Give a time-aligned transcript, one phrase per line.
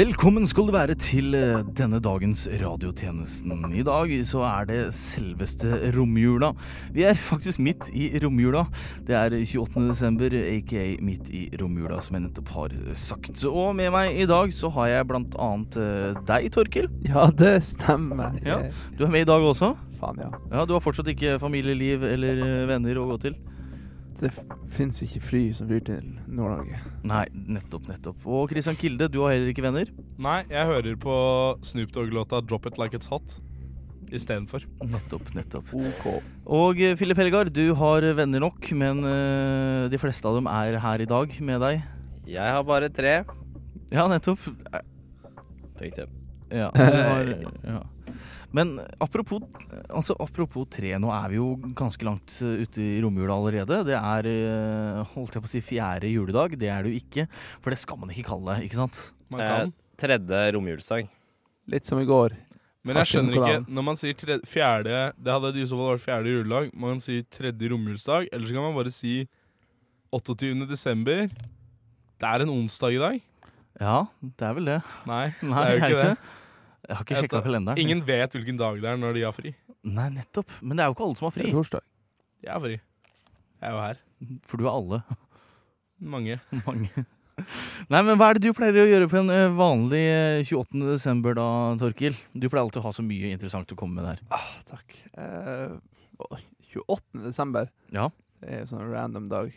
[0.00, 3.66] Velkommen skal du være til eh, denne dagens radiotjenesten.
[3.76, 6.54] I dag så er det selveste romjula.
[6.94, 8.62] Vi er faktisk midt i romjula.
[9.04, 9.82] Det er 28.
[9.90, 13.44] desember, aka midt i romjula, som jeg nettopp har sagt.
[13.50, 16.88] Og med meg i dag så har jeg blant annet eh, deg, Torkil.
[17.04, 18.40] Ja, det stemmer.
[18.46, 18.62] Ja.
[18.96, 19.74] Du er med i dag også.
[20.00, 20.32] Faen, ja.
[20.48, 23.36] Ja, Du har fortsatt ikke familieliv eller eh, venner å gå til?
[24.20, 24.30] Det
[24.74, 26.80] fins ikke fly som flyr til Nord-Norge.
[27.08, 28.26] Nei, nettopp, nettopp.
[28.28, 29.88] Og Christian Kilde, du har heller ikke venner?
[30.20, 31.14] Nei, jeg hører på
[31.64, 33.38] Snoop Dogg-låta 'Drop It Like It's Hot'
[34.12, 34.64] istedenfor.
[34.90, 35.72] Nettopp, nettopp.
[35.72, 36.06] OK.
[36.46, 40.78] Og Filip Philip Helgar, du har venner nok, men eh, de fleste av dem er
[40.82, 41.84] her i dag med deg.
[42.30, 43.20] Jeg har bare tre.
[43.90, 44.42] Ja, nettopp.
[45.80, 46.08] Riktig.
[46.50, 47.30] Ja, du har,
[47.76, 47.80] ja.
[48.52, 49.42] Men apropos,
[49.88, 53.80] altså, apropos tre, nå er vi jo ganske langt eh, ute i romjula allerede.
[53.86, 56.58] Det er, eh, holdt jeg på å si, fjerde juledag.
[56.58, 57.28] Det er det jo ikke,
[57.60, 59.00] for det skal man ikke kalle det, ikke sant?
[59.30, 59.72] Man Eh, kan.
[59.96, 61.08] tredje romjulsdag.
[61.70, 62.34] Litt som i går.
[62.82, 66.04] Men jeg skjønner ikke Når man sier tredje, fjerde Det hadde i så fall vært
[66.06, 66.70] fjerde juledag.
[66.74, 69.28] Man kan si tredje romjulsdag, eller så kan man bare si
[70.10, 70.66] 28.
[70.66, 71.28] desember.
[72.20, 73.20] Det er en onsdag i dag.
[73.80, 74.78] Ja, det er vel det.
[75.06, 76.16] Nei, Nei, det er jo ikke det.
[76.90, 77.78] Jeg har ikke sjekka kalenderen.
[77.78, 79.52] Ingen vet hvilken dag det er når de har fri.
[79.86, 80.50] Nei, nettopp.
[80.58, 81.84] Men det er jo ikke alle som har Det er torsdag.
[82.42, 82.76] Jeg har fri.
[83.60, 84.00] Jeg er jo her.
[84.50, 85.00] For du er alle.
[86.00, 86.40] Mange.
[86.66, 87.06] Mange.
[87.88, 90.82] Nei, men hva er det du pleier å gjøre på en eh, vanlig eh, 28.
[90.90, 91.46] desember da,
[91.80, 92.18] Torkil?
[92.34, 94.24] Du pleier alltid å ha så mye interessant å komme med der.
[94.34, 94.98] Ah, takk.
[95.14, 95.78] Eh,
[96.74, 97.22] 28.
[97.22, 97.70] desember.
[97.94, 98.10] Ja.
[98.42, 99.54] Det er en sånn random dag.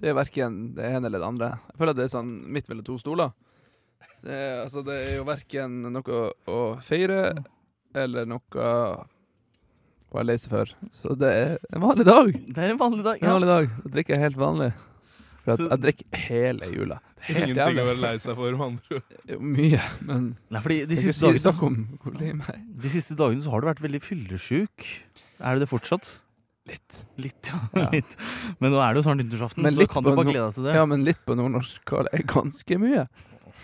[0.00, 1.52] Det er verken det ene eller det andre.
[1.68, 3.36] Jeg føler at det er sånn midt mellom to stoler.
[4.22, 7.22] Det er, altså, det er jo verken noe å, feire
[7.96, 9.06] eller noe å
[10.12, 10.72] være lei seg for.
[10.92, 12.32] Så det er en vanlig dag.
[12.50, 13.20] Det er en vanlig dag.
[13.22, 13.34] En Ja.
[13.36, 13.70] vanlig dag.
[13.84, 14.72] Jeg drikker helt vanlig.
[15.44, 16.98] For at Så- jeg drikker hele jula.
[17.20, 17.86] Det Helt Ingenting å jævlig.
[17.86, 18.50] være lei seg for.
[18.52, 19.02] med andre ord.
[19.28, 22.20] Jo, Mye, men Nei, fordi de jeg siste, skal ikke si dagene, snakk om hvor
[22.20, 22.80] lei meg.
[22.80, 24.86] de siste dagene så har du vært veldig fyllesyk.
[25.40, 26.20] Er du det fortsatt?
[26.66, 27.04] Litt.
[27.18, 27.60] Litt, ja.
[27.74, 27.90] Ja.
[27.96, 28.16] litt.
[28.60, 30.46] Men nå er det jo snart nyttårsaften, Men så litt kan du på bare glede
[30.48, 30.74] deg til det.
[30.74, 33.08] Ja, men litt på nordnorsk Det er ganske mye.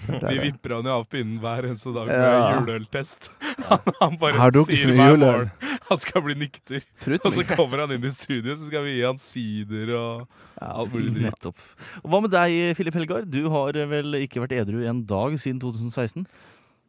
[0.06, 2.56] Vi vipper han jo av pinnen hver eneste dag med Ja.
[2.56, 3.30] juleøltest.
[3.66, 5.48] Han, han bare sier hver morgen
[5.88, 6.84] han skal bli nykter.
[7.18, 10.26] Og så kommer han inn i studio, så skal vi gi han sider og
[10.60, 11.26] ja, alt mulig dritt.
[11.28, 11.64] Nettopp.
[12.02, 13.28] Og hva med deg, Filip Helgard?
[13.30, 16.26] Du har vel ikke vært edru en dag siden 2016?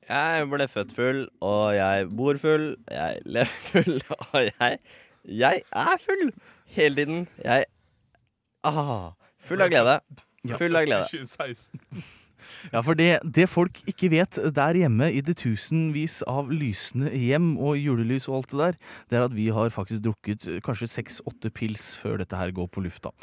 [0.07, 2.67] Jeg ble født full, og jeg bor full.
[2.93, 3.97] Jeg lever full,
[4.31, 4.79] og jeg
[5.27, 6.29] Jeg er full
[6.77, 7.25] hele tiden.
[7.43, 7.65] Jeg
[8.63, 9.11] ah,
[9.47, 9.97] Full av glede.
[10.57, 11.09] Full av glede.
[11.13, 12.05] 2016.
[12.73, 17.55] Ja, for det, det folk ikke vet der hjemme i det tusenvis av lysende hjem
[17.57, 20.89] og julelys og alt det der, det er at vi har faktisk drukket eh, kanskje
[20.91, 23.13] seks-åtte pils før dette her går på lufta.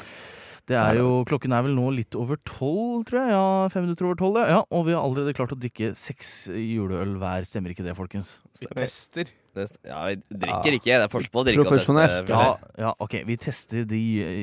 [0.65, 3.33] Det er jo, Klokken er vel nå litt over tolv, tror jeg.
[3.35, 4.47] Ja, Fem minutter over tolv, ja.
[4.55, 4.61] ja.
[4.73, 7.45] Og vi har allerede klart å drikke seks juleøl hver.
[7.45, 8.39] Stemmer ikke det, folkens?
[8.57, 9.29] Vi tester.
[9.55, 10.97] Ja, vi drikker ikke.
[10.99, 12.25] Det er forskjell på å drikke og teste.
[12.29, 12.47] Ja,
[12.81, 13.15] ja, ok.
[13.29, 13.99] Vi tester de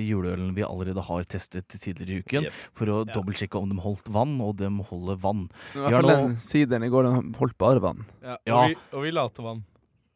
[0.08, 2.62] juleølene vi allerede har testet tidligere i uken, yep.
[2.78, 3.12] for å Ja.
[3.14, 5.48] dobbeltsjekke om de holdt vann, og de holder vann.
[5.74, 8.06] I hvert fall den sideren i går, den holdt bare vann.
[8.22, 8.66] Ja, og, Ja.
[8.68, 9.64] Vi, og vi later vann.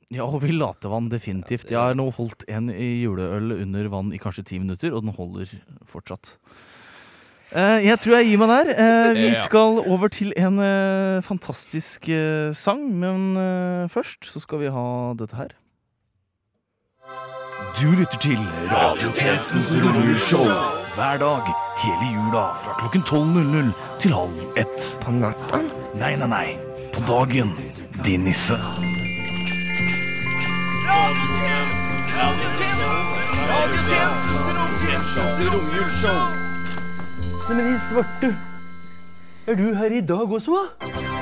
[0.08, 1.70] Ja, og vi later vann definitivt.
[1.70, 5.50] Jeg har nå holdt en juleøl under vann i kanskje ti minutter, og den holder
[5.84, 6.36] fortsatt.
[7.54, 8.72] Eh, jeg tror jeg gir meg der.
[8.74, 12.08] Eh, vi skal over til en eh, fantastisk
[12.52, 13.36] sang, men
[13.88, 15.54] først så skal vi ha dette her.
[17.76, 18.38] Du lytter til
[18.70, 20.46] Radiotjenestens romjulsshow
[20.96, 21.50] hver dag
[21.82, 24.98] hele jula fra klokken 12.00 til halv ett.
[25.02, 25.60] På natta?
[25.94, 26.56] Nei, nei, nei.
[26.94, 27.52] På dagen,
[28.04, 28.56] din nisse.
[36.06, 36.45] Nei,
[37.48, 38.36] men i svarte,
[39.46, 41.15] er du her i dag også, hva?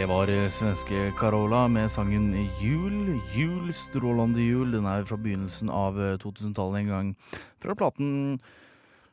[0.00, 2.30] Det var eh, svenske Carola med sangen
[2.62, 3.18] Jul.
[3.36, 4.70] Jul, strålende jul.
[4.72, 7.10] Den er fra begynnelsen av eh, 2000-tallet en gang.
[7.60, 8.38] Fra platen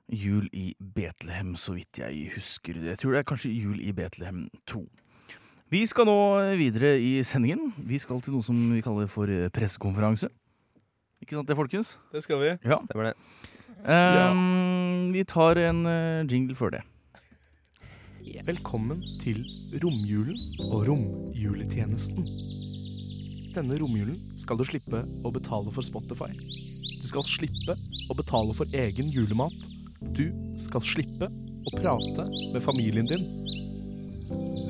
[0.08, 2.80] Jul i Betlehem, så vidt jeg husker.
[2.88, 4.86] Jeg tror det er kanskje Jul i Betlehem 2.
[5.76, 6.18] Vi skal nå
[6.56, 7.74] videre i sendingen.
[7.76, 10.32] Vi skal til noe som vi kaller for eh, pressekonferanse.
[11.20, 11.98] Ikke sant det, folkens?
[12.16, 12.56] Det skal vi.
[12.64, 12.80] Ja.
[12.88, 13.18] Stemmer det.
[13.92, 16.88] Ehm, vi tar en eh, jingle før det.
[18.28, 19.38] Velkommen til
[19.80, 20.36] romjulen
[20.66, 22.26] og romjuletjenesten.
[23.56, 26.28] Denne romjulen skal du slippe å betale for Spotify.
[26.36, 27.76] Du skal slippe
[28.12, 29.56] å betale for egen julemat.
[30.18, 30.26] Du
[30.60, 33.24] skal slippe å prate med familien din.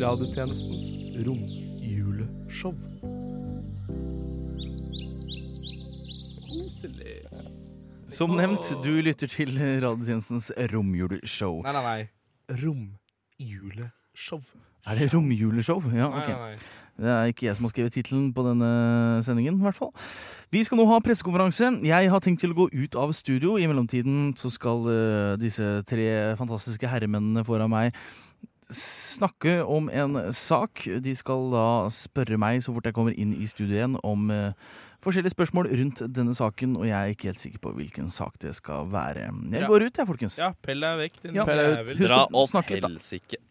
[0.03, 0.91] Radiotjenestens
[1.25, 2.77] romjuleshow.
[6.45, 7.17] Koselig.
[8.13, 11.63] Som nevnt, du lytter til radiotjenestens romjuleshow.
[11.65, 13.03] Nei, nei, nei.
[13.37, 14.41] Romjuleshow.
[14.87, 15.81] Er det romjuleshow?
[15.93, 16.27] Ja, ok.
[16.27, 16.55] nei, nei.
[16.97, 18.69] Det er ikke jeg som har skrevet tittelen på denne
[19.21, 19.91] sendingen, i hvert fall.
[20.49, 21.69] Vi skal nå ha pressekonferanse.
[21.85, 23.59] Jeg har tenkt til å gå ut av studio.
[23.61, 26.07] I mellomtiden så skal uh, disse tre
[26.39, 27.93] fantastiske herremennene foran meg
[28.73, 30.83] snakke om en sak.
[31.03, 34.69] De skal da spørre meg så fort jeg kommer inn i studio igjen om eh,
[35.05, 38.55] forskjellige spørsmål rundt denne saken, og jeg er ikke helt sikker på hvilken sak det
[38.57, 39.29] skal være.
[39.53, 40.39] Jeg går ut, jeg, folkens.
[40.41, 41.45] Ja, pell deg vekk, din Ja.
[41.47, 41.93] Pell deg ut.
[41.93, 43.41] Husk Dra opp snakke helsike.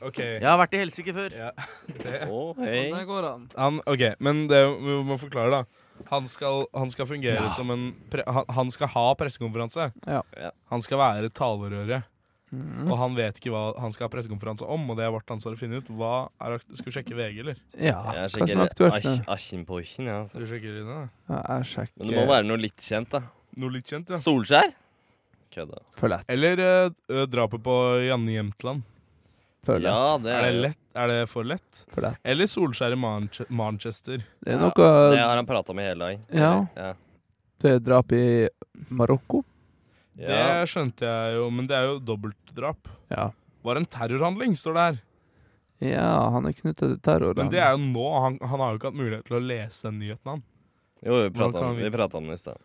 [0.00, 0.38] Okay.
[0.40, 1.34] Jeg har vært i helsike før.
[1.36, 1.50] Ja,
[2.04, 2.22] det.
[2.32, 2.88] Å, hey.
[2.94, 3.48] der går han.
[3.58, 5.86] Han, ok, men det vi må forklare, da.
[6.08, 9.90] Han skal, han skal fungere som en pre, han, han skal ha pressekonferanse.
[10.08, 10.22] Ja.
[10.32, 10.54] Ja.
[10.72, 12.08] Han skal være talerøret.
[12.50, 12.88] Mhm.
[12.90, 15.54] Og han vet ikke hva han skal ha pressekonferanse om, og det er vårt ansvar
[15.54, 15.90] å finne ut.
[15.94, 17.58] Hva er, Skal vi sjekke VG, eller?
[17.78, 20.24] Ja, Jeg hva som er sjekker Asjenpochen, ja.
[20.32, 21.00] Du sjekker sjekke da?
[21.30, 23.22] Ja, jeg sjekker Men det må være noe litt kjent, da.
[23.56, 24.18] Noe litt kjent, ja.
[24.18, 24.72] Solskjær?
[25.50, 25.78] Kødda.
[25.98, 26.24] for lett.
[26.30, 27.76] Eller uh, drapet på
[28.06, 28.82] Janne Jemtland.
[29.66, 29.90] For lett.
[29.90, 30.78] Ja, det Er er det lett?
[30.94, 31.84] Er det for lett?
[31.92, 32.18] For lett.
[32.24, 34.22] Eller Solskjær i Manche Manchester.
[34.40, 34.70] Det er Ja,
[35.10, 36.22] Det har han prata med hele dagen.
[36.32, 36.66] Ja.
[36.76, 36.94] ja.
[37.60, 38.48] Det er drap i
[38.88, 39.42] Marokko.
[40.20, 40.40] Ja.
[40.60, 42.90] Det skjønte jeg jo, men det er jo dobbeltdrap.
[43.12, 43.30] Ja.
[43.64, 44.98] Var en terrorhandling, står det her.
[45.80, 47.32] Ja, han er knyttet til terror.
[47.38, 48.06] Men det er jo nå.
[48.20, 50.42] Han, han har jo ikke hatt mulighet til å lese den nyheten, han.
[51.00, 51.86] Jo, vi prata om, vi-
[52.20, 52.60] om det i stad.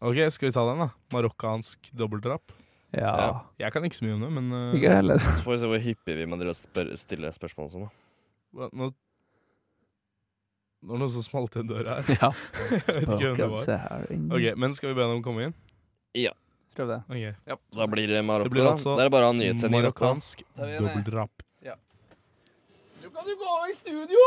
[0.00, 0.88] Ok, skal vi ta den, da?
[1.12, 2.54] Marokkansk dobbeltdrap.
[2.94, 3.10] Ja.
[3.18, 3.30] Ja.
[3.66, 5.18] Jeg kan ikke så mye om det, men uh, Ikke heller.
[5.22, 7.88] Så får vi se hvor hyppig vi må spør, stille spørsmål og sånn.
[8.56, 8.70] da.
[8.72, 8.92] nå
[10.80, 12.06] Nå det noe som smalt i en dør her.
[12.14, 12.30] Ja.
[12.70, 14.06] Jeg vet ikke hvem det var.
[14.38, 15.54] Ok, Men skal vi be dem komme inn?
[16.70, 17.02] Skrev det.
[17.10, 17.58] Ok.
[17.76, 18.48] Da blir det Marokko.
[18.48, 19.80] Det blir altså Da er bare å ha nyhetssending.
[19.82, 21.42] Marokkansk dobbeltdrap.
[23.00, 24.24] Nå kan du gå i studio!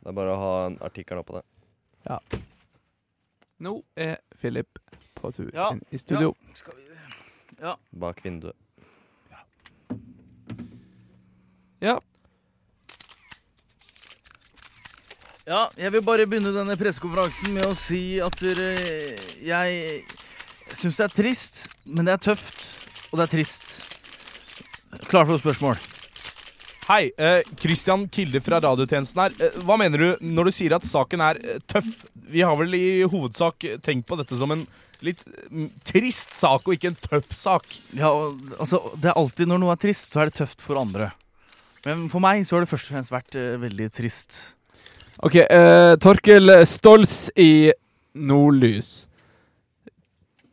[0.00, 1.44] Det er bare å ha en artikkel oppå det.
[3.60, 4.78] Nå er Philip
[5.20, 5.70] på tur Ja.
[5.74, 6.34] inn i studio.
[6.54, 6.86] Skal vi
[7.92, 8.56] Bak vinduet.
[9.30, 9.44] Ja.
[11.80, 12.00] Ja,
[15.46, 18.74] jeg vil bare begynne denne pressekonferansen med å si at dere,
[19.40, 20.02] jeg
[20.76, 22.60] syns det er trist, men det er tøft,
[23.10, 23.70] og det er trist.
[25.08, 25.80] Klar for spørsmål.
[26.90, 29.34] Hei, eh, Christian Kilde fra radiotjenesten her.
[29.38, 32.02] Eh, hva mener du når du sier at saken er eh, tøff?
[32.30, 34.64] Vi har vel i hovedsak tenkt på dette som en
[35.06, 37.68] litt mm, trist sak, og ikke en tøff sak.
[37.94, 40.80] Ja, og, altså, det er alltid når noe er trist, så er det tøft for
[40.82, 41.12] andre.
[41.86, 44.40] Men for meg så har det først og fremst vært eh, veldig trist.
[45.20, 47.72] OK, Uh, Torkel Stolz i
[48.16, 49.04] Nordlys.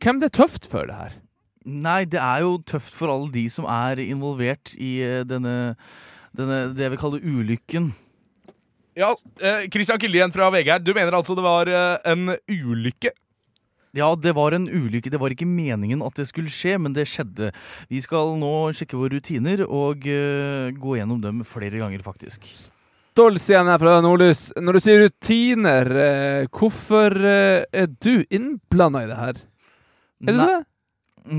[0.04, 1.16] Hvem det er tøft for, det her?
[1.68, 5.76] Nei, det er jo tøft for alle de som er involvert i eh, denne,
[6.38, 7.90] denne det jeg vil kalle ulykken.
[8.98, 9.10] Ja,
[9.44, 10.84] eh, Christian Kilde fra VG her.
[10.84, 13.12] Du mener altså det var eh, en ulykke?
[13.98, 15.12] Ja, det var en ulykke.
[15.12, 17.52] Det var ikke meningen at det skulle skje, men det skjedde.
[17.92, 22.72] Vi skal nå sjekke våre rutiner og eh, gå gjennom dem flere ganger, faktisk.
[23.18, 24.52] Stolz igjen her fra Nordlys.
[24.62, 29.40] Når du sier rutiner, eh, hvorfor eh, er du innblanda i det her?
[30.22, 30.58] Er du det?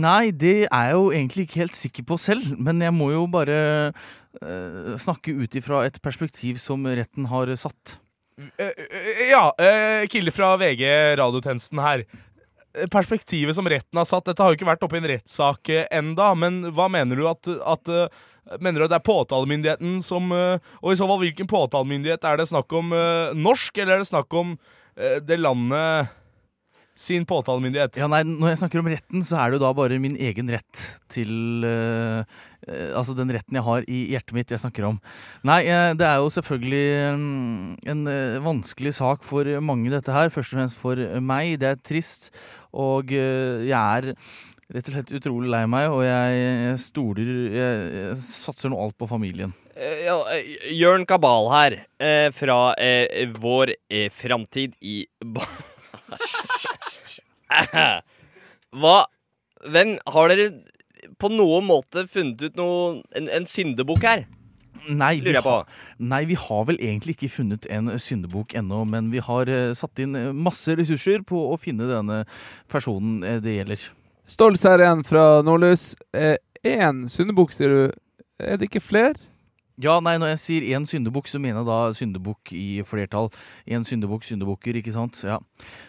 [0.02, 3.22] nei, det er jeg jo egentlig ikke helt sikker på selv, men jeg må jo
[3.30, 3.60] bare
[3.94, 7.94] uh, snakke ut ifra et perspektiv som retten har satt.
[9.30, 10.82] Ja, uh, Kilde fra VG
[11.22, 12.02] radiotjenesten her.
[12.90, 16.32] Perspektivet som retten har satt Dette har jo ikke vært oppe i en rettssak enda,
[16.34, 17.94] men hva mener du at, at
[18.56, 22.24] Mener du at det er påtalemyndigheten som eh, Og i så fall, hvilken påtalemyndighet?
[22.24, 24.56] Er det snakk om eh, norsk, eller er det snakk om
[24.96, 26.14] eh, det landet
[26.98, 28.00] sin påtalemyndighet?
[28.00, 30.48] Ja, nei, Når jeg snakker om retten, så er det jo da bare min egen
[30.50, 30.80] rett
[31.12, 32.24] til uh,
[32.98, 34.98] Altså den retten jeg har i hjertet mitt jeg snakker om.
[35.46, 35.62] Nei,
[35.96, 38.02] det er jo selvfølgelig mm, en
[38.44, 40.28] vanskelig sak for mange, dette her.
[40.34, 41.54] Først og fremst for meg.
[41.62, 42.28] Det er trist,
[42.76, 44.10] og jeg er
[44.74, 49.08] rett og slett utrolig lei meg, og jeg stoler Jeg, jeg satser nå alt på
[49.10, 49.54] familien.
[49.78, 55.06] Eh, ja, eh, Jørn Kabal her, eh, fra eh, vår eh, framtid i.
[58.78, 58.96] Hva
[59.64, 60.50] Hvem Har dere
[61.18, 64.26] på noen måte funnet ut noe En, en syndebukk her?
[64.88, 65.64] Nei, vi har,
[66.00, 70.00] nei, vi har vel egentlig ikke funnet en syndebukk ennå, men vi har eh, satt
[70.00, 72.22] inn masse ressurser på å finne denne
[72.72, 73.82] personen det gjelder.
[74.28, 75.94] Stoltserien fra Nordlys.
[76.66, 77.80] Én syndebukk, sier du.
[78.38, 79.16] Er det ikke flere?
[79.78, 83.28] Ja, nei, når jeg sier én syndebukk, så mener jeg da syndebukk i flertall.
[83.70, 85.20] En syndebukk, syndebukker, ikke sant?
[85.22, 85.36] Ja.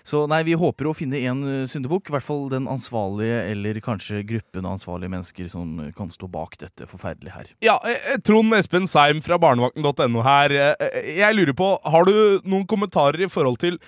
[0.06, 3.80] Så nei, vi håper å finne en eh, syndebukk, i hvert fall den ansvarlige, eller
[3.82, 7.50] kanskje gruppen av ansvarlige mennesker som eh, kan stå bak dette forferdelige her.
[7.66, 10.54] Ja, eh, Trond Espen Seim fra barnevakten.no her.
[10.54, 13.82] Eh, Jeg lurer på, har du noen kommentarer i forhold til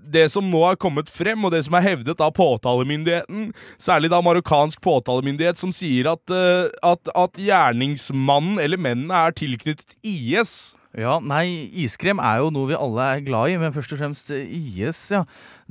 [0.00, 4.22] det som nå har kommet frem, og det som er hevdet av påtalemyndigheten, særlig da
[4.24, 10.74] marokkansk påtalemyndighet, som sier at, eh, at, at gjerningsmannen eller mennene er tilknyttet IS?
[10.92, 14.28] Ja, nei, iskrem er jo noe vi alle er glad i, men først og fremst
[14.34, 15.22] eh, IS, ja.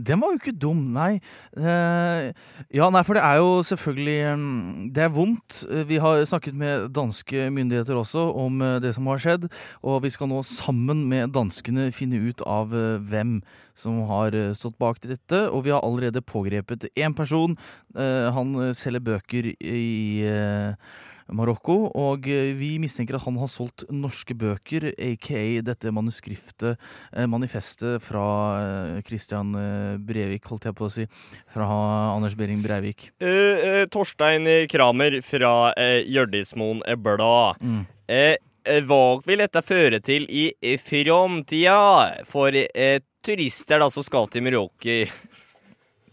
[0.01, 1.19] Den var jo ikke dum, nei.
[1.53, 2.31] Eh,
[2.73, 5.59] ja, nei, for det er jo selvfølgelig mm, Det er vondt.
[5.69, 9.45] Eh, Vi har snakket med danske myndigheter også om eh, det som har skjedd,
[9.85, 13.37] og vi skal nå sammen med danskene finne ut av hvem
[13.77, 17.53] som har stått bak dette, og vi har allerede pågrepet én person.
[17.93, 20.73] Eh, Han selger bøker i eh,
[21.35, 26.79] Marokko, og eh, vi mistenker at han har solgt norske bøker, aka dette manuskriftet,
[27.15, 28.27] eh, manifestet fra
[28.59, 29.53] eh, Christian
[30.05, 31.07] Brevik, holdt jeg på å si,
[31.51, 31.67] fra
[32.13, 33.09] Anders Behring Breivik.
[33.23, 37.61] Eh, eh, Torstein Kramer fra eh, Hjørdismoen Blad.
[37.61, 37.83] Mm.
[38.11, 38.35] Eh,
[38.85, 42.53] hva vil dette føre til i framtida for
[43.25, 44.99] turister da som skal til Marokko?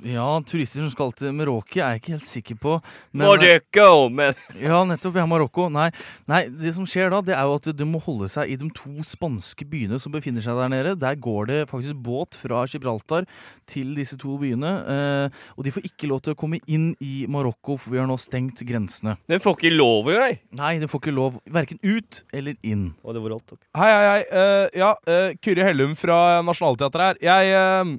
[0.07, 2.75] Ja, turister som skal til Marokko er jeg ikke helt sikker på.
[3.11, 4.09] Men, eh, Marokko!
[4.15, 5.17] Men ja, nettopp.
[5.19, 5.67] Ja, Marokko.
[5.75, 5.89] Nei,
[6.31, 8.69] nei, det som skjer da, det er jo at du må holde seg i de
[8.77, 10.95] to spanske byene som befinner seg der nede.
[11.03, 13.27] Der går det faktisk båt fra Gibraltar
[13.67, 14.73] til disse to byene.
[14.87, 18.07] Eh, og de får ikke lov til å komme inn i Marokko, for vi har
[18.07, 19.17] nå stengt grensene.
[19.27, 20.39] den får ikke lov å gjøre.
[20.59, 22.93] Nei, det får ikke lov verken ut eller inn.
[23.03, 23.63] Og det var alt, ok.
[23.79, 24.23] Hei, hei, hei.
[24.31, 27.25] Uh, ja, uh, Kyrre Hellum fra Nationaltheatret her.
[27.25, 27.97] Jeg eh,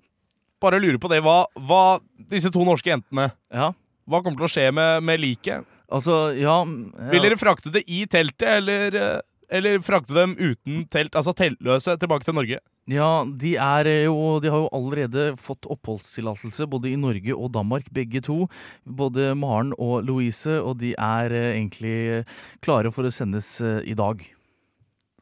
[0.62, 1.22] bare lurer på det.
[1.26, 1.84] Hva, hva
[2.32, 3.72] disse to norske jentene Ja,
[4.10, 5.68] Hva kommer til å skje med, med liket?
[5.90, 7.10] altså, ja, ja.
[7.14, 11.96] Vil dere frakte det i teltet, eller, eh, eller frakte dem uten telt, altså teltløse,
[11.98, 12.60] tilbake til Norge?
[12.90, 17.90] Ja, de er jo De har jo allerede fått oppholdstillatelse både i Norge og Danmark,
[17.94, 18.48] begge to.
[18.86, 22.26] Både Maren og Louise, og de er eh, egentlig
[22.66, 24.26] klare for å sendes eh, i dag.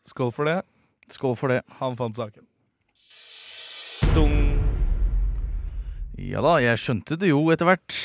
[0.07, 0.61] Skål for det.
[1.11, 1.61] Skål for det.
[1.81, 2.43] Han fant saken.
[4.15, 4.46] Dung.
[6.17, 7.97] Ja da, jeg skjønte det jo etter hvert.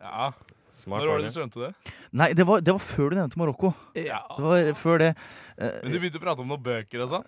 [0.00, 0.30] Ja,
[0.74, 1.30] Smart Når var det det.
[1.32, 1.94] du skjønte det?
[2.16, 3.70] Nei, det var, det var før du nevnte Marokko.
[3.96, 4.18] Ja.
[4.36, 5.10] Det var før det.
[5.56, 7.24] Eh, Men du begynte å prate om noen bøker og sånn?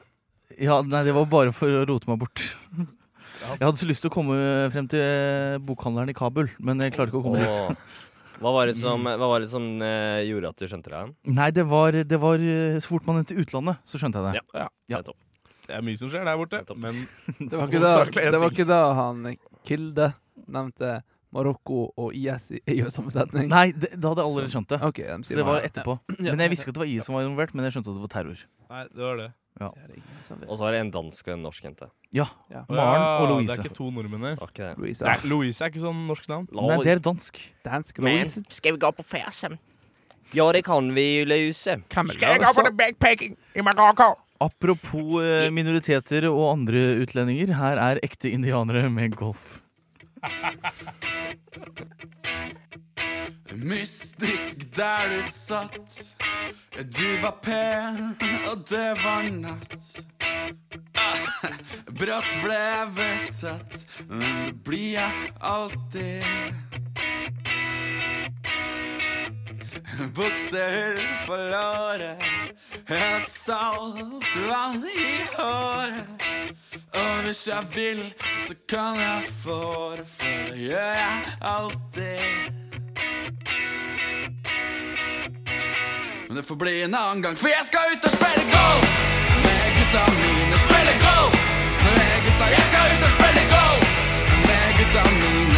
[0.60, 2.42] Ja, nei, det var bare for å rote meg bort.
[2.76, 4.36] Jeg hadde så lyst til å komme
[4.72, 7.96] frem til bokhandleren i Kabul, men jeg klarte ikke å komme dit.
[8.40, 11.02] Hva var det som, hva var det som eh, gjorde at du skjønte det?
[11.36, 14.44] Nei, det var, det var eh, Så fort man nevnte utlandet, så skjønte jeg det.
[14.60, 14.68] Ja.
[14.92, 15.00] Ja.
[15.06, 15.16] topp
[15.68, 16.60] Det er mye som skjer der borte.
[16.76, 17.04] Men
[17.50, 19.24] Det var ikke da, det var ikke da han
[19.66, 20.12] Kilde
[20.46, 21.00] nevnte
[21.34, 23.48] Marokko og IS i, i samme setning?
[23.50, 24.78] Nei, det, da hadde jeg allerede skjønt det.
[24.88, 25.98] Okay, de Så det var etterpå.
[26.20, 26.30] Ja.
[26.30, 27.98] Men jeg visste ikke at det var IS som var involvert, men jeg skjønte at
[27.98, 28.46] det var terror.
[28.70, 29.32] nei, det var det.
[29.56, 30.42] Er vet.
[30.50, 31.86] Og så er det en dansk og en norsk jente.
[32.12, 32.26] Ja.
[32.52, 32.66] Ja.
[32.68, 33.54] Maren og Louise.
[33.54, 34.74] Det er ikke to nordmenn her.
[34.76, 35.06] Louise.
[35.06, 36.44] Nei, Louise er ikke sånn norsk navn.
[36.52, 37.40] Nei, det er dansk.
[37.64, 39.56] Dansk Men skal vi gå på fersen?
[40.36, 41.78] Ja, det kan vi, Louise.
[41.88, 44.12] Skal vi gå på the backpacking i Marokko?
[44.42, 49.60] Apropos eh, minoriteter og andre utlendinger, her er ekte indianere med golf.
[53.56, 56.16] Mystisk der du satt.
[56.76, 58.16] Du var pen,
[58.50, 60.02] og det var natt.
[61.00, 61.54] Ah,
[61.96, 66.65] Brått ble jeg vedtatt, men det blir jeg alltid.
[70.14, 72.18] Buksehull på låret,
[72.88, 76.26] jeg har saltvann i håret.
[76.94, 78.14] Og hvis jeg vil,
[78.48, 82.20] så kan jeg få det, for det gjør jeg alltid.
[86.28, 88.96] Men det får bli en annen gang, for jeg skal ut og spille golf
[89.44, 90.56] med gutta mine.
[90.66, 91.40] Spille golf
[91.96, 92.46] med gutta.
[92.56, 93.88] Jeg skal ut og spille golf
[94.48, 95.55] med gutta mine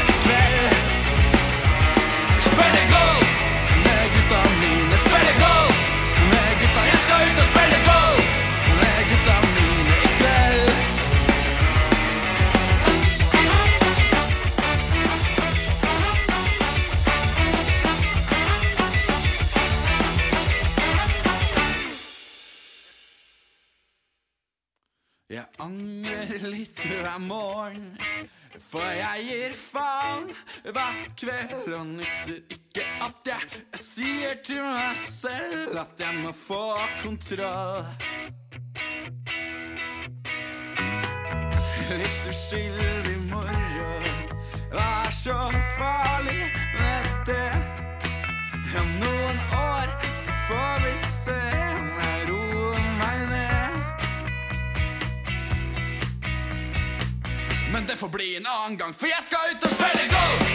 [27.04, 27.98] er morgen.
[28.58, 30.30] For jeg gir faen
[30.64, 36.32] hver kveld og nytter ikke at jeg, jeg sier til meg selv at jeg må
[36.32, 36.62] få
[37.02, 37.84] kontroll.
[42.00, 43.92] Litt uskyldig moro.
[44.72, 45.38] Hva er så
[45.76, 46.48] farlig
[46.80, 47.52] med det?
[48.80, 51.17] Om noen år så får vi se
[57.88, 60.47] det får bli en annen gang, for jeg skal ut og spille golf!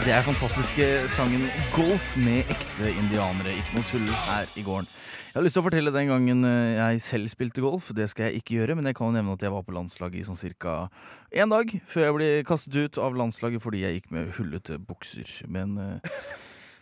[0.00, 1.42] Der, det er fantastiske sangen
[1.74, 3.52] Golf med ekte indianere.
[3.58, 4.88] Ikke noe tull her i gården.
[5.30, 7.90] Jeg har lyst til å fortelle den gangen eh, jeg selv spilte golf.
[7.94, 10.20] Det skal jeg ikke gjøre, men jeg kan jo nevne at jeg var på landslaget
[10.22, 10.76] i sånn cirka
[11.30, 15.30] én dag før jeg ble kastet ut av landslaget fordi jeg gikk med hullete bukser.
[15.52, 16.18] Men eh,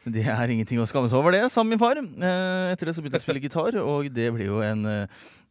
[0.08, 2.00] det er ingenting å skamme seg over, det, sa min far.
[2.00, 4.86] Eh, Etter det så begynte jeg å spille gitar, og det blir jo en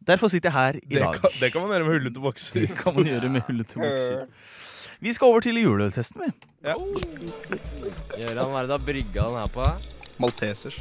[0.08, 1.18] Derfor sitter jeg her i Det dag.
[1.20, 2.64] kan, det kan man gjøre med hullete bukser.
[2.64, 4.26] Det kan man gjøre med hullete bukser.
[5.00, 6.30] Vi skal over til juleøltesten, vi.
[6.64, 9.66] Gøran, hva er det du har brygga den her på?
[10.18, 10.78] Maltesers.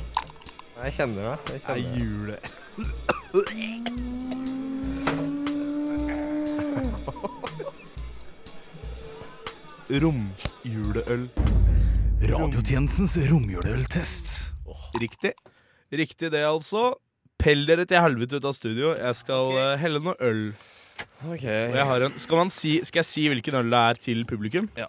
[0.84, 1.36] Jeg kjenner det.
[1.54, 2.02] Jeg Det er kjenner det.
[2.02, 2.36] jule...
[10.04, 11.28] Romjuleøl.
[12.28, 14.32] Radiotjenestens romjuleøltest.
[15.02, 15.32] Riktig.
[15.94, 16.90] Riktig det, altså.
[17.40, 18.92] Pell dere til helvete ut av studio.
[18.98, 20.42] Jeg skal eh, helle noe øl.
[21.28, 21.44] Ok.
[21.44, 24.24] Og jeg har en, skal, man si, skal jeg si hvilken øl det er til
[24.30, 24.70] publikum?
[24.78, 24.88] Ja.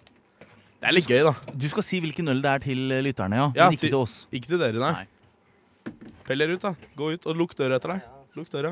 [0.79, 1.33] Det er litt gøy, da.
[1.59, 3.47] Du skal si hvilken øl det er til eh, lytterne, ja.
[3.55, 4.15] Ja, men ikke til- til oss.
[4.31, 5.07] Ikke til dere, nei.
[6.27, 6.73] Pell dere ut, da.
[6.95, 8.01] Gå ut og lukk døra etter deg.
[8.39, 8.71] Lukk døra.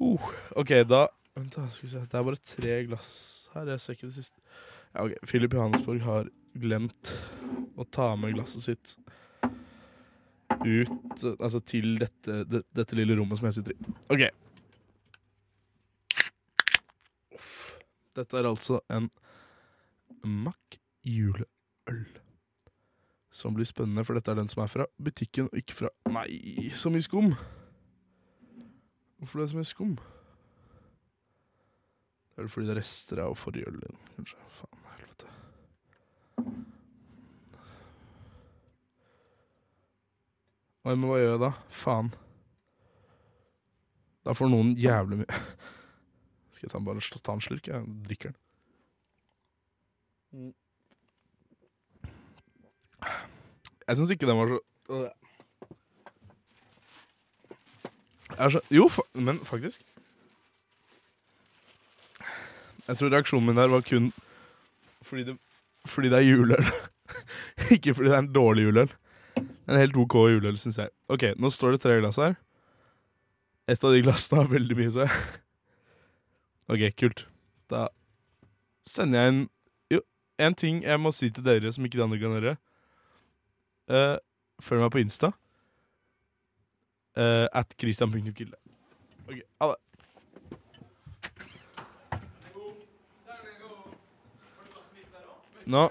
[0.00, 1.66] Uh, OK, da Vent, da.
[1.72, 2.00] Skal vi se.
[2.08, 3.10] Det er bare tre glass
[3.54, 3.66] her.
[3.74, 4.38] Jeg ser ikke det siste.
[4.94, 5.12] Ja, ok.
[5.28, 7.10] Philip Johannesborg har glemt
[7.76, 8.94] å ta med glasset sitt
[10.64, 10.88] ut
[11.20, 13.94] eh, Altså til dette, det, dette lille rommet som jeg sitter i.
[14.14, 14.24] OK.
[18.16, 19.10] Dette er altså en
[20.24, 22.06] Mack juleøl.
[23.30, 26.70] Som blir spennende, for dette er den som er fra butikken, og ikke fra Nei,
[26.74, 27.34] så mye skum!
[29.20, 29.94] Hvorfor det så mye skum?
[32.36, 34.40] Det er vel fordi det er rester av forrige øl din, kanskje.
[34.52, 35.30] Faen, helvete.
[40.86, 41.52] Oi, men hva gjør jeg da?
[41.84, 42.12] Faen.
[44.26, 45.40] Da får noen jævlig mye
[46.56, 47.68] Skal jeg bare ta en slurk?
[47.68, 48.40] Jeg drikker den.
[53.86, 54.60] Jeg syns ikke den var så
[58.36, 59.84] Jeg så Jo, fa men faktisk
[62.88, 64.12] Jeg tror reaksjonen min der var kun
[65.06, 65.36] fordi det,
[65.86, 66.64] fordi det er juleøl.
[67.74, 68.90] ikke fordi det er en dårlig juleøl.
[69.38, 70.90] En helt OK juleøl, syns jeg.
[71.08, 72.34] OK, nå står det tre glass her.
[73.70, 75.06] Et av de glassene har veldig mye, så
[76.68, 77.26] OK, kult.
[77.70, 77.86] Da
[78.86, 79.42] sender jeg en
[79.90, 80.00] Jo,
[80.38, 82.56] en ting jeg må si til dere som ikke de andre kan gjøre.
[83.86, 84.16] Uh,
[84.62, 85.30] følg meg på Insta.
[87.16, 88.56] Uh, at Christian.kilde.
[89.28, 89.80] Ok, ha det.
[95.66, 95.88] Nå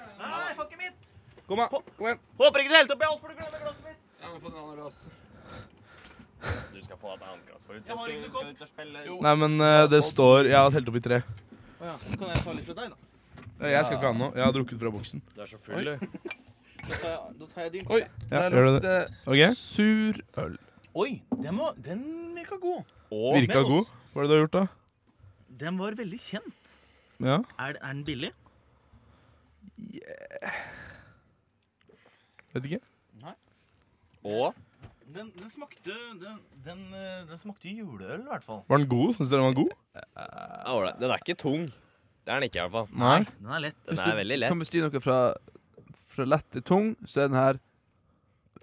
[1.45, 1.67] Kom, da.
[1.67, 2.19] Kom igjen.
[2.39, 3.99] Håper ikke du helte oppi alt, for du glemmer glasset mitt.
[4.21, 5.24] Jeg må få en annen glass.
[6.73, 7.95] Du skal få et annet glass for ikke
[8.51, 9.03] ut og spille.
[9.25, 11.21] Nei, men eh, det står Jeg har telt opp i tre.
[11.81, 12.97] Å ja, Kan jeg ta litt fra deg, da?
[13.62, 14.31] Eh, Jeg skal ikke ha noe.
[14.36, 15.23] Jeg har drukket fra boksen.
[15.36, 16.08] Du er så full, du.
[16.86, 17.88] Da tar jeg, da tar jeg din.
[17.89, 19.41] Oi, Ja, der gjør du lukter Ok?
[19.58, 20.58] surøl.
[20.95, 21.10] Oi,
[21.41, 22.03] den, var, den
[22.38, 22.84] virka god.
[23.12, 23.79] Og Virka med god.
[23.81, 23.89] oss.
[24.13, 24.65] Hva er det du har gjort, da?
[25.65, 26.75] Den var veldig kjent.
[27.23, 27.39] Ja.
[27.58, 28.31] Er, er den billig?
[32.55, 32.81] Vet ikke.
[34.25, 34.55] Og
[35.13, 38.63] Den, den smakte den, den, eh, den smakte juleøl, i hvert fall.
[38.68, 39.13] Var den god?
[39.15, 39.76] Syns dere den var god?
[40.74, 40.98] Ålreit.
[41.00, 41.68] Den er ikke tung.
[42.26, 42.88] Det er den ikke, i hvert fall.
[42.98, 43.20] Nei.
[43.38, 43.78] Den er lett.
[43.86, 44.50] Den er veldig lett.
[44.54, 45.20] Kan beskrive noe fra,
[46.15, 47.60] fra lett til tung, så er den her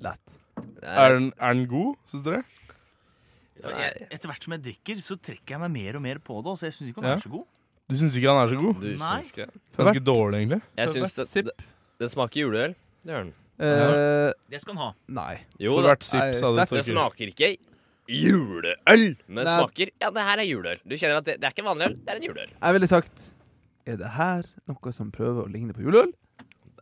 [0.02, 0.38] lett.
[0.82, 2.42] Er den, er den god, syns dere?
[3.62, 6.40] Ja, jeg, etter hvert som jeg drikker, så trekker jeg meg mer og mer på
[6.42, 6.56] det.
[6.58, 7.18] Så jeg syns ikke den Ja.
[7.20, 7.46] er så god.
[7.92, 8.82] Du syns ikke han er så god?
[8.82, 9.46] Du Nei.
[9.78, 10.60] Ganske dårlig, egentlig.
[10.80, 11.54] Jeg syns det, det,
[12.02, 12.74] det smaker juleøl.
[13.06, 13.32] Det gjør den.
[13.60, 14.92] Eh, Det skal han ha.
[15.08, 15.34] nei.
[15.60, 16.56] Jo For hvert sips du.
[16.76, 17.50] Det smaker ikke
[18.08, 19.52] juleøl, men det Nei.
[19.60, 20.80] smaker Ja, det her er juleøl.
[20.88, 22.50] Du kjenner at det, det er ikke vanlig øl, det er en juleøl.
[22.62, 23.28] Jeg ville sagt
[23.86, 26.12] Er det her noe som prøver å ligne på juleøl?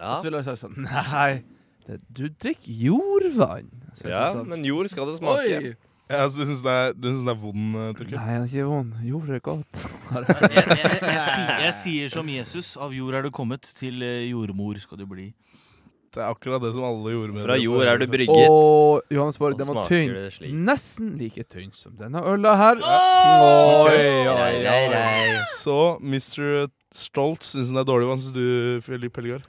[0.01, 1.43] Ja, Så ville jeg sagt sånn Nei,
[1.87, 3.69] det, du drikker jordvann.
[3.95, 5.61] Så ja sånn, men jord skal det smake.
[5.61, 5.75] Oi!
[6.11, 8.95] Ja, så du syns det, er- det er vond, eh, Nei, det er ikke vond.
[9.07, 9.83] Jord er godt.
[10.11, 14.81] Jeg, jeg, jeg, jeg sier som Jesus, av jord er du kommet, til eh, jordmor
[14.83, 15.29] skal du bli.
[16.11, 17.63] Det er akkurat det som alle gjorde med Fra det.
[17.63, 18.51] jord er du brygget.
[18.51, 20.65] Og Johannesborg, Borg, den var tynn.
[20.67, 22.81] Nesten like tynn som denne øla her.
[22.83, 23.87] Oh!
[23.87, 25.37] Oi, oi, oi.
[25.61, 26.67] Så Mr.
[26.91, 28.09] Stolt syns den er dårlig.
[28.11, 28.43] Hva syns du,
[28.83, 29.45] Filip Helgar?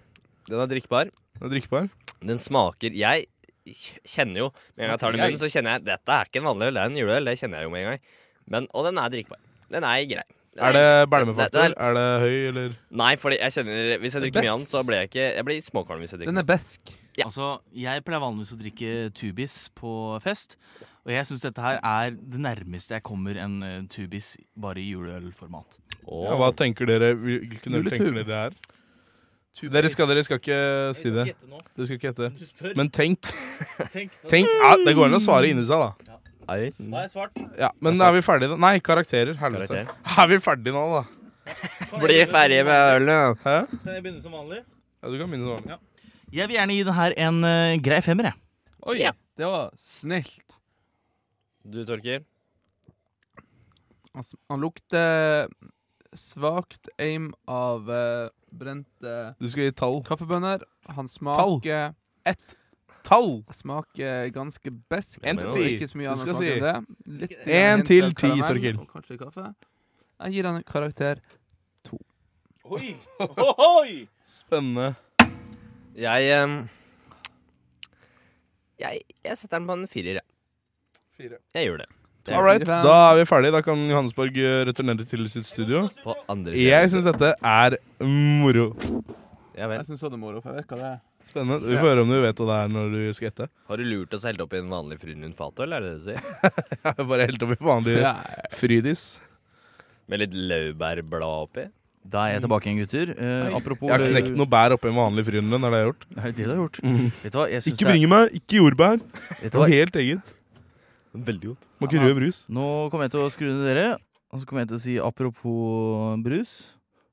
[0.52, 1.10] Den er drikkbar.
[1.39, 1.89] Den er drikkbar?
[2.21, 3.26] Den smaker Jeg
[4.06, 4.47] kjenner jo
[4.78, 6.47] Med en gang jeg tar den i munnen, så kjenner jeg dette er ikke en
[6.52, 7.30] vanlig øl, det er en juleøl.
[7.32, 8.06] Det kjenner jeg jo med en gang.
[8.54, 9.41] Men, og den er drikkbar.
[9.74, 10.28] Den er grei.
[10.59, 11.59] Er det belmefaktor?
[11.63, 12.73] er- Er det høy, eller?
[12.91, 15.61] Nei, for jeg kjenner Hvis jeg drikker mye annet, så blir jeg ikke Jeg blir
[15.63, 16.91] småkvalm hvis jeg drikker Den er besk.
[17.15, 17.25] Ja.
[17.29, 20.57] Altså, Jeg pleier vanligvis å drikke tubis på fest.
[21.05, 24.91] Og jeg syns dette her er det nærmeste jeg kommer en eh, tubis bare i
[24.91, 25.79] juleølformat.
[26.05, 26.25] Oh.
[26.27, 27.15] Ja, hva tenker dere?
[27.15, 28.51] Hvilken øl tenker dere det er?
[29.71, 30.59] Dere skal, dere skal ikke
[30.95, 31.25] si det.
[31.75, 32.75] Dere skal ikke gjette.
[32.77, 33.19] Men tenk.
[33.91, 36.17] tenk ja, Det går an å svare inni seg, da.
[36.49, 37.38] Har jeg svart.
[37.60, 38.58] Ja, Men er vi ferdige da?
[38.60, 39.36] Nei, karakterer.
[39.39, 39.86] Helvete.
[39.86, 40.17] Karakter.
[40.23, 41.04] Er vi ferdige nå, da?
[42.01, 43.38] Bli ferdig med ølet.
[43.45, 43.56] Hæ?
[43.84, 44.60] Kan jeg begynne som vanlig?
[45.01, 45.80] Ja, du kan begynne som vanlig.
[46.32, 48.38] Jeg vil gjerne gi den her en eh, grei femmer, jeg.
[48.88, 49.12] Oi, Ja.
[49.38, 50.56] det var snilt.
[51.63, 52.23] Du, Torkil?
[54.13, 55.47] Han, s- han lukter
[56.17, 60.01] svakt aim av eh, brente Du skal gi tall.
[60.08, 60.65] kaffebønner.
[60.97, 61.93] Han smaker
[62.27, 62.56] Ett
[63.07, 63.43] tall!
[63.55, 65.19] Smaker ganske besk.
[65.27, 65.67] En til ti.
[65.75, 66.51] Ikke så mye Du annet skal smak si.
[66.53, 67.21] enn det.
[67.21, 68.81] Litt En til ti, Torkil.
[68.91, 69.45] Kanskje kaffe.
[70.21, 71.23] Jeg gir den en karakter.
[72.71, 73.95] Oi!
[74.23, 74.93] Spennende.
[75.97, 76.61] Jeg um,
[78.81, 80.27] jeg, jeg setter den på en firer, jeg.
[81.17, 81.41] Fire.
[81.53, 81.89] Jeg gjør det.
[82.21, 83.53] Det All right, da er vi ferdige.
[83.55, 85.87] Da kan Johannesborg eh, returnere til sitt studio.
[86.03, 88.67] På andre Jeg syns dette er moro.
[89.57, 89.79] Ja vel.
[89.79, 90.99] Jeg syns også det er moro, for jeg vet hva det er.
[91.29, 91.67] Spennende.
[91.69, 93.45] Vi får høre om du vet hva det er når du skal gjette.
[93.69, 96.03] Har du lurt oss helt opp i en vanlig Frynlund fatøl, er det det du
[96.10, 96.21] sier?
[97.12, 98.15] Bare helt oppi vanlig Ja,
[98.57, 99.03] frydis.
[100.12, 101.63] Med litt laurbærblad oppi?
[102.12, 103.07] Da er jeg tilbake igjen, gutter.
[103.13, 105.67] Eh, apropos Jeg har knekt noe bær oppi en vanlig Frynlund.
[105.67, 106.05] Er det jeg har gjort?
[106.17, 106.79] Nei, det det du har gjort?
[107.21, 107.45] Vet du hva?
[107.53, 108.97] Jeg synes Ikke bringebær, ikke jordbær.
[108.97, 109.05] det
[109.38, 110.34] er, vet du helt eget.
[111.31, 111.69] Veldig godt.
[111.77, 112.41] Må ikke rød brus.
[112.49, 113.88] Nå kommer jeg til å skru ned dere,
[114.31, 116.57] og så kommer jeg til å si apropos brus.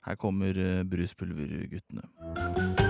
[0.09, 2.88] Her kommer eh, bruspulverguttene.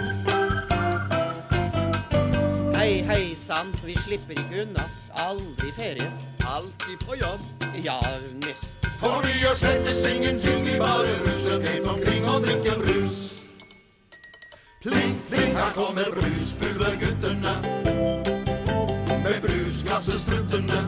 [3.48, 4.82] Hei vi slipper ikke unna.
[5.12, 6.10] Aldri ferie.
[6.46, 7.40] Alltid på jobb.
[7.84, 8.00] Ja,
[8.34, 8.90] nesten.
[9.00, 13.16] For vi gjør slettes ingenting, vi bare rusler pent omkring og drikker brus.
[14.82, 17.54] Pling, pling, her kommer bruspulverguttene.
[19.24, 20.80] Med brusglasset spruttende.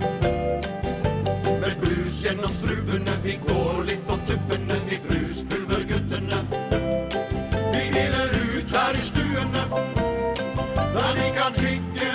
[1.64, 6.44] Med brus gjennom strupene, vi går litt på tuppene, vi bruspulverguttene.
[7.72, 9.64] Vi hviler ut her i stuene,
[10.92, 12.09] der vi kan hygge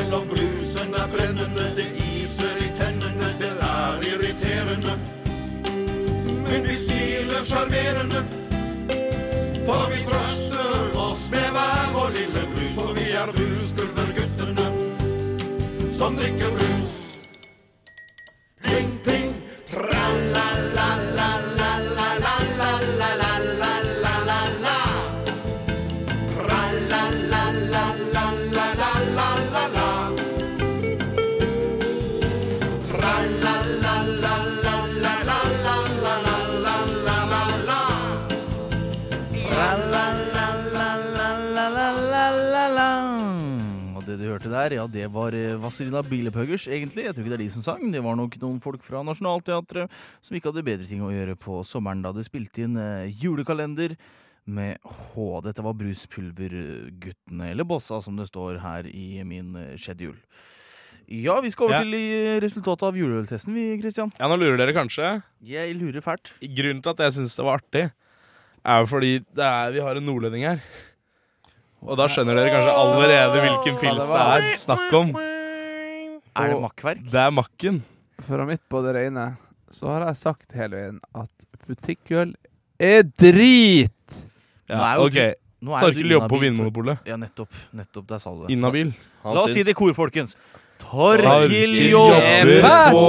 [0.00, 4.94] selv om brusen er brennende Det iser i tennene Det er irriterende.
[6.46, 8.22] Men vi smiler sjarmerende
[9.66, 14.66] For vi trøster oss med hver vår lille brus For vi er bruspulverguttene
[15.98, 16.69] Som drikker brus
[44.80, 47.04] ja, det var eh, Vazelina Bilepuggers, egentlig.
[47.06, 47.84] Jeg tror ikke det er de som sang.
[47.92, 49.92] Det var nok noen folk fra Nationaltheatret
[50.24, 53.96] som ikke hadde bedre ting å gjøre på sommeren da de spilte inn eh, julekalender.
[54.50, 55.24] med H.
[55.44, 60.16] Dette var Bruspulverguttene, eller Bossa som det står her i min eh, schedule.
[61.10, 61.82] Ja, vi skal over Ja.
[61.84, 64.12] til resultatet av juleøltesten, vi, Christian.
[64.18, 65.22] Ja, nå lurer dere kanskje.
[65.42, 66.32] Jeg lurer fælt.
[66.40, 67.84] Grunnen til at jeg syns det var artig,
[68.64, 70.60] er jo fordi er, vi har en nordlending her.
[71.80, 75.14] Og da skjønner dere kanskje allerede hvilken pils det er snakk om.
[75.16, 77.00] Er det makkverk?
[77.10, 77.80] Det er Makken.
[78.20, 79.30] For å midt på det rene
[79.72, 81.32] så har jeg sagt hele veien at
[81.66, 82.34] butikkøl
[82.80, 84.18] er drit!
[84.70, 85.16] Nå er jo OK.
[85.20, 86.98] er Torkil jobber på Vinmonopolet.
[87.08, 87.50] Ja, nettopp.
[87.76, 88.50] Nettopp, der sa du det.
[88.54, 88.88] Inhabil.
[89.24, 90.36] La oss si det i kor, folkens.
[90.80, 92.52] Torkil jobber
[92.92, 93.06] på.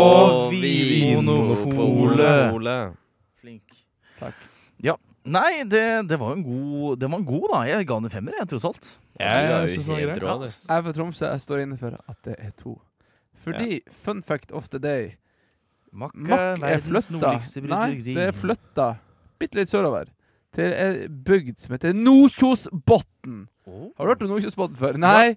[0.55, 2.95] Vinmonopolet.
[3.41, 3.67] Flink.
[4.19, 4.35] Takk.
[5.21, 5.31] Ja.
[5.37, 7.59] Nei, det, det var en god Det var en god, da.
[7.69, 8.87] Jeg ga den en femmer, jeg, tross alt.
[9.19, 10.49] Jeg, er Jeg jo syns den var rå, det.
[10.55, 12.73] Jeg er fra Tromsø, jeg står inne for at det er to.
[13.41, 15.11] Fordi, fun fact of the day
[15.91, 17.33] Mack er flytta
[17.67, 18.91] Nei, det er flytta
[19.41, 20.11] bitte litt sørover.
[20.55, 23.45] Til ei bygd som heter Nordkjosbotn.
[23.67, 23.87] Oh.
[23.97, 24.99] Har du hørt om Nordkjosbotn før?
[25.01, 25.33] Nei,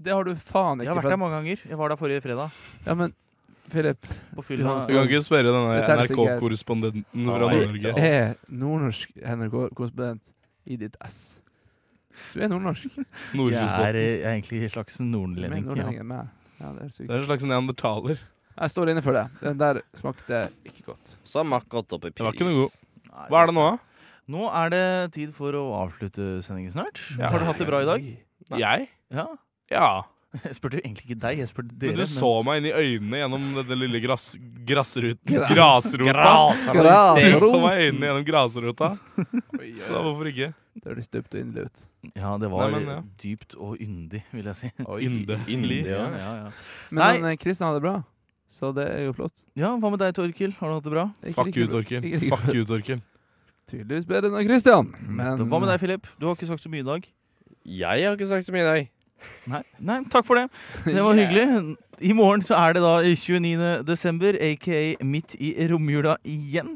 [0.00, 0.88] det har du faen ikke.
[0.88, 1.64] Jeg har vært der mange ganger.
[1.70, 2.62] Jeg var der forrige fredag.
[2.86, 3.14] Ja, men
[3.72, 4.74] Philip, På fylla.
[4.84, 7.38] Du kan ikke spørre denne NRK-korrespondenten fra.
[7.38, 7.80] Nord-Norge.
[7.80, 10.34] du er nordnorsk NRK-korrespondent
[10.66, 11.40] i ditt ass.
[12.34, 12.92] Du er nordnorsk.
[13.34, 15.66] Jeg er, jeg er egentlig en slags nordlending.
[15.76, 15.88] Ja.
[16.60, 18.20] Ja, det er Det er en slags neandertaler.
[18.54, 19.24] Jeg står inne for det.
[19.42, 21.16] Den der smakte ikke godt.
[21.50, 22.20] Mack gått opp i pris.
[22.20, 22.76] Det var ikke noe god.
[23.30, 24.04] Hva er det nå, da?
[24.34, 24.84] Nå er det
[25.16, 27.00] tid for å avslutte sendingen snart.
[27.18, 27.32] Ja.
[27.34, 28.06] Har du hatt det bra i dag?
[28.54, 28.60] Nei.
[28.62, 28.86] Jeg?
[29.12, 29.26] Ja.
[29.72, 29.88] Ja.
[30.44, 31.92] Jeg spurte jo egentlig ikke deg, jeg spurte dere.
[31.94, 34.24] Men du så meg inn i øynene gjennom denne lille grass,
[34.66, 35.30] grassruten.
[35.30, 36.98] Gras- Grasrota.
[37.20, 38.88] Du så meg i øynene gjennom grasrota.
[39.78, 40.48] Så hvorfor ikke?
[40.74, 41.84] Det høres dypt og inderlig ut.
[42.18, 42.98] Ja, det var Nei, men, ja.
[43.22, 44.70] dypt og yndig, vil jeg si.
[44.82, 45.38] Ynde.
[45.46, 46.18] Yndig, Ja, ja.
[46.18, 46.50] ja, ja.
[46.90, 47.12] Men Nei.
[47.20, 47.94] han, eh, Kristian hadde det bra,
[48.50, 49.44] så det er jo flott.
[49.56, 50.56] ja, hva med deg, Torkil?
[50.58, 51.06] Har du hatt det bra?
[51.38, 52.02] Fuck you, Torkil.
[52.26, 53.00] Fuck you, Torkil.
[53.70, 54.90] Tydeligvis bedre enn Kristian.
[55.06, 56.10] Men Hva med deg, Philip?
[56.18, 57.06] Du har ikke sagt så mye i dag.
[57.64, 58.90] Jeg har ikke sagt så mye i dag.
[59.50, 60.48] Nei, Nei takk for det.
[60.86, 61.76] Det var hyggelig.
[62.02, 63.84] I morgen så er det da 29.
[63.86, 66.72] desember, aka midt i romjula igjen.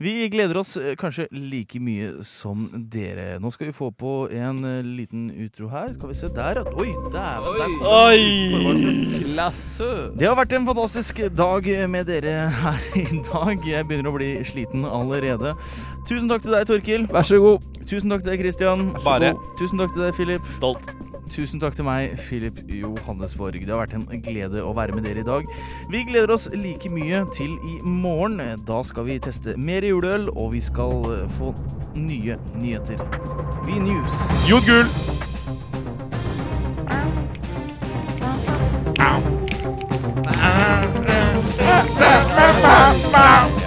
[0.00, 3.36] Vi gleder oss eh, kanskje like mye som dere.
[3.42, 5.92] Nå skal vi få på en eh, liten utro her.
[5.98, 6.62] Skal vi se der.
[6.72, 8.22] Oi, der, der Oi!
[10.16, 13.68] Det har vært en fantastisk dag med dere her i dag.
[13.74, 15.52] Jeg begynner å bli sliten allerede.
[16.08, 17.08] Tusen takk til deg, Torkil.
[17.12, 17.72] Vær så god.
[17.84, 18.88] Tusen takk til deg, Christian.
[19.04, 19.34] Bare.
[19.60, 20.54] Tusen takk til deg, Philip.
[20.56, 21.11] Stolt.
[21.30, 23.60] Tusen takk til meg, Philip Johannesborg.
[23.62, 25.46] Det har vært en glede å være med dere i dag.
[25.92, 28.42] Vi gleder oss like mye til i morgen.
[28.68, 31.54] Da skal vi teste mer juleøl, og vi skal få
[31.96, 33.00] nye nyheter.
[33.66, 34.22] V-News.
[34.50, 34.88] Jon Gull.
[43.12, 43.61] Wow.